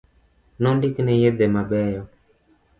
[0.61, 2.03] Nondikne yedhe mabeyo